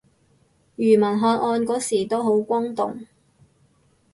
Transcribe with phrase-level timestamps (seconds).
[0.77, 3.05] 庾文翰案嗰時都好轟動